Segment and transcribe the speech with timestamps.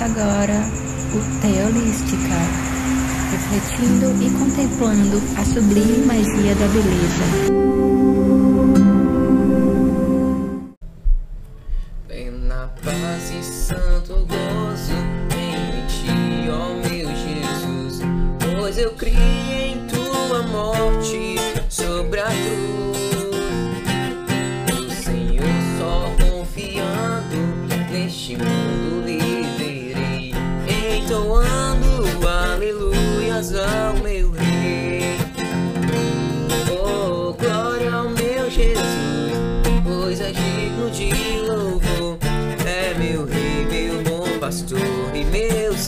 [0.00, 0.62] Agora
[1.12, 2.36] o Teolística,
[3.32, 7.97] refletindo e contemplando a sublime magia da beleza.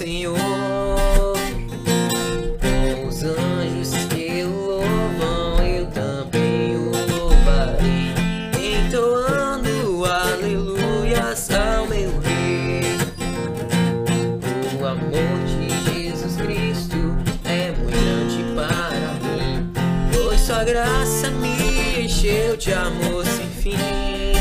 [0.01, 0.35] Senhor.
[3.07, 8.15] Os anjos que o louvam, eu também o louvarei,
[8.57, 12.97] entoando aleluias ao meu rei.
[14.81, 16.97] O amor de Jesus Cristo
[17.45, 19.71] é muito grande para mim,
[20.15, 24.40] pois sua graça me encheu de amor sem fim.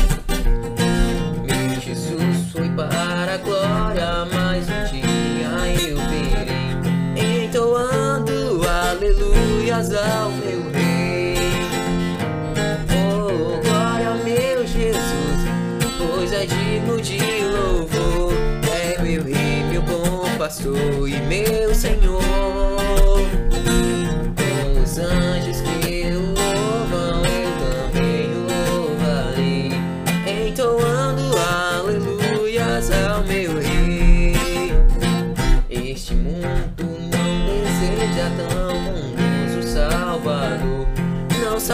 [9.88, 11.36] Ao meu rei.
[12.92, 15.40] Oh, glória meu Jesus,
[15.96, 18.34] pois é digno de louvor.
[18.70, 22.20] É meu rei, meu bom pastor e meu Senhor.
[24.36, 25.79] Com os anjos que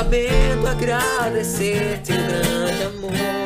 [0.06, 3.45] sabendo agradecer teu grande amor.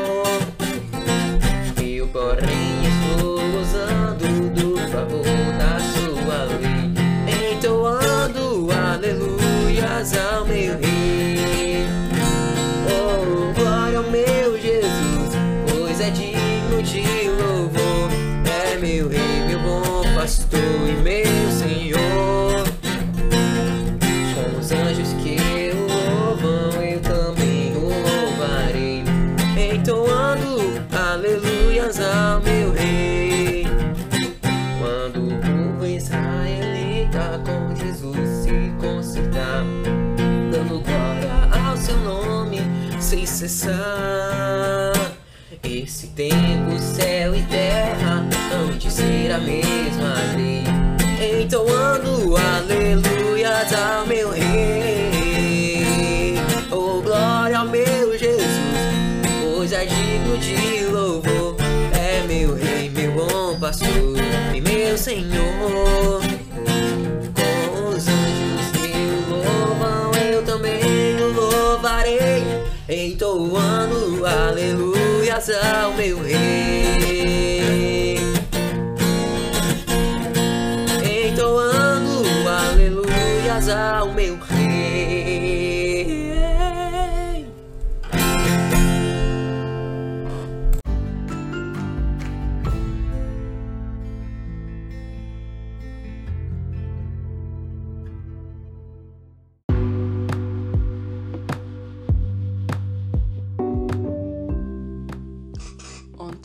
[43.43, 43.69] Esse
[46.09, 50.63] tempo, céu e terra hão de ser a mesma lei,
[51.41, 56.35] entoando aleluias ao meu rei.
[56.71, 58.45] Oh, glória ao meu Jesus,
[59.57, 61.57] pois é digno de louvor.
[61.99, 64.19] É meu rei, meu bom pastor
[64.55, 65.90] e meu Senhor.
[74.25, 77.40] Aleluias ao meu rei.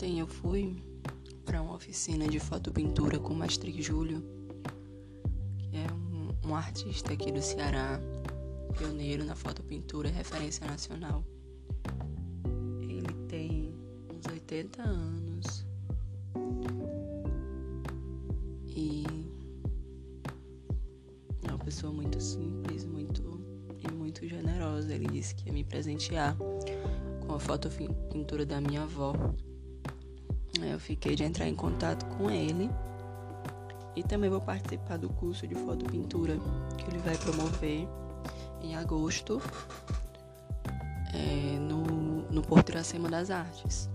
[0.06, 0.80] Ontem eu fui
[1.44, 4.22] para uma oficina de fotopintura com o mestre Júlio,
[5.58, 8.00] que é um, um artista aqui do Ceará,
[8.78, 11.24] pioneiro na fotopintura e referência nacional.
[12.82, 13.74] Ele tem
[14.14, 15.66] uns 80 anos
[18.64, 19.04] e
[21.42, 23.40] é uma pessoa muito simples, muito
[23.76, 24.94] e muito generosa.
[24.94, 26.36] Ele disse que ia me presentear
[27.26, 29.12] com a fotopintura da minha avó.
[30.62, 32.70] Eu fiquei de entrar em contato com ele
[33.94, 36.36] e também vou participar do curso de fotopintura
[36.76, 37.88] que ele vai promover
[38.62, 39.40] em agosto
[41.14, 41.82] é, no,
[42.30, 43.88] no Porto Iracema das Artes.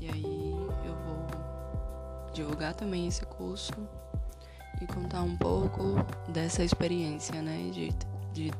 [0.00, 0.52] E aí
[0.84, 3.72] eu vou divulgar também esse curso
[4.80, 5.94] e contar um pouco
[6.28, 7.70] dessa experiência, né?
[7.70, 7.90] De,
[8.32, 8.50] de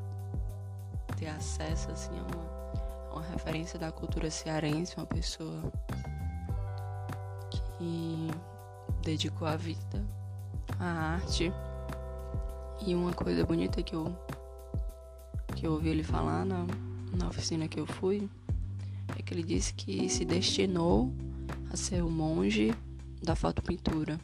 [1.17, 5.73] ter acesso assim, a uma, a uma referência da cultura cearense, uma pessoa
[7.81, 8.31] que
[9.03, 10.05] dedicou a vida
[10.79, 11.51] à arte.
[12.87, 14.15] E uma coisa bonita que eu
[15.57, 16.67] que eu ouvi ele falar na,
[17.13, 18.29] na oficina que eu fui
[19.19, 21.13] é que ele disse que se destinou
[21.71, 22.73] a ser o monge
[23.23, 24.19] da fotopintura.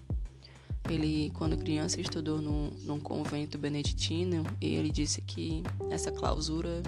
[0.88, 6.82] Ele, quando criança, estudou num, num convento beneditino e ele disse que essa clausura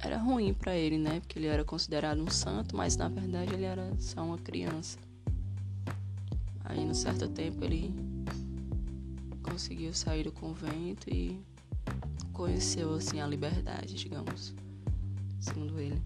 [0.00, 1.20] era ruim para ele, né?
[1.20, 5.07] Porque ele era considerado um santo, mas na verdade ele era só uma criança.
[6.68, 7.94] Aí, no certo tempo, ele
[9.42, 11.40] conseguiu sair do convento e
[12.34, 14.54] conheceu assim a liberdade, digamos,
[15.40, 16.00] segundo ele.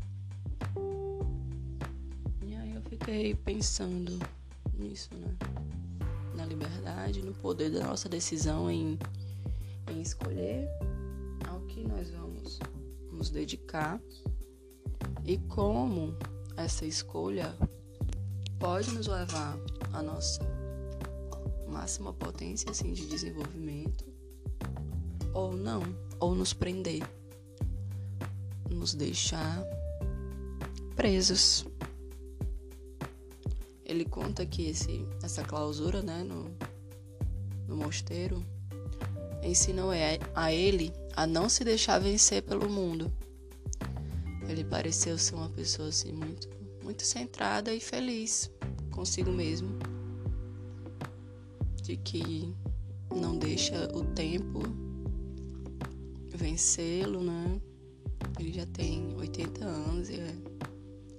[2.46, 4.16] E aí eu fiquei pensando
[4.78, 5.36] nisso, né?
[6.36, 8.96] Na liberdade, no poder da nossa decisão em,
[9.90, 10.68] em escolher
[11.48, 12.60] ao que nós vamos
[13.10, 14.00] nos dedicar
[15.24, 16.16] e como
[16.56, 17.52] essa escolha
[18.62, 19.58] pode nos levar
[19.92, 20.40] à nossa
[21.66, 24.04] máxima potência assim, de desenvolvimento
[25.34, 25.82] ou não,
[26.20, 27.02] ou nos prender,
[28.70, 29.64] nos deixar
[30.94, 31.66] presos.
[33.84, 36.48] Ele conta que esse, essa clausura né, no,
[37.66, 38.46] no mosteiro
[39.42, 39.90] ensinou
[40.36, 43.12] a ele a não se deixar vencer pelo mundo.
[44.48, 46.48] Ele pareceu ser uma pessoa assim muito,
[46.82, 48.50] muito centrada e feliz
[48.90, 49.78] consigo mesmo
[51.82, 52.54] de que
[53.14, 54.60] não deixa o tempo
[56.28, 57.60] vencê-lo, né?
[58.38, 60.34] Ele já tem 80 anos e é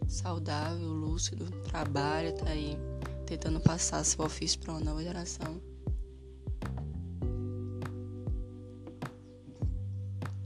[0.07, 2.77] saudável, lúcido, trabalha, tá aí
[3.25, 5.61] tentando passar seu ofício para uma nova geração.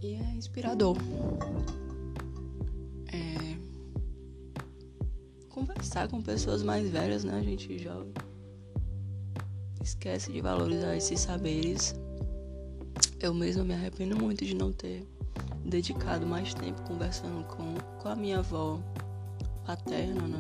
[0.01, 0.95] E é inspirador.
[5.57, 7.33] Conversar com pessoas mais velhas, né?
[7.33, 8.13] A gente jovem
[9.81, 11.95] esquece de valorizar esses saberes.
[13.19, 15.03] Eu mesma me arrependo muito de não ter
[15.65, 18.79] dedicado mais tempo conversando com, com a minha avó
[19.65, 20.39] paterna, né?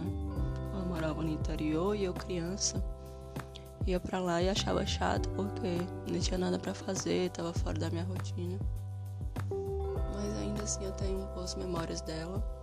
[0.71, 2.83] Ela morava no interior e eu criança
[3.87, 5.77] ia para lá e achava chato porque
[6.11, 8.59] não tinha nada para fazer, tava fora da minha rotina.
[10.13, 12.56] Mas ainda assim eu tenho boas memórias dela.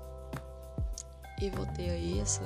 [1.41, 2.45] E vou ter aí essa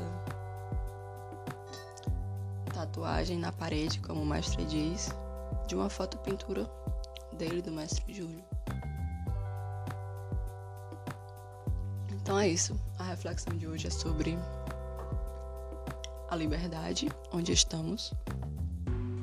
[2.72, 5.10] tatuagem na parede, como o mestre diz,
[5.66, 6.68] de uma foto-pintura
[7.36, 8.44] dele, do mestre Júlio.
[12.10, 12.78] Então é isso.
[12.98, 14.38] A reflexão de hoje é sobre
[16.28, 18.12] a liberdade, onde estamos,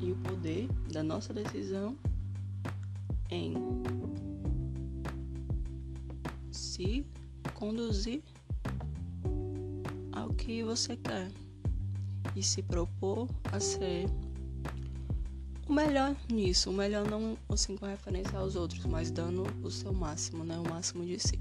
[0.00, 1.96] e o poder da nossa decisão
[3.30, 3.54] em
[6.50, 7.06] se
[7.54, 8.22] conduzir
[10.26, 11.30] ao que você quer
[12.34, 14.06] e se propor a ser
[15.68, 19.92] o melhor nisso, o melhor não assim com referência aos outros, mas dando o seu
[19.92, 21.38] máximo, né, o máximo de si.